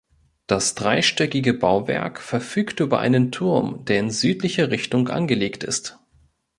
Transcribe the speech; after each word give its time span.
Das 0.47 0.73
dreistöckige 0.73 1.53
Bauwerk 1.53 2.19
verfügt 2.21 2.79
über 2.79 2.97
einen 3.01 3.31
Turm, 3.31 3.85
der 3.85 3.99
in 3.99 4.09
südliche 4.09 4.71
Richtung 4.71 5.09
angelegt 5.09 5.63
ist. 5.63 5.99